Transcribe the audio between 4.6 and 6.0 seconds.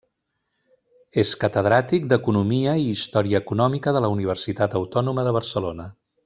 Autònoma de Barcelona.